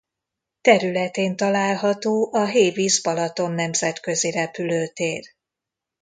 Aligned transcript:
Területén 0.61 1.35
található 1.35 2.29
a 2.33 2.45
Hévíz-Balaton 2.45 3.51
nemzetközi 3.51 4.31
repülőtér. 4.31 5.25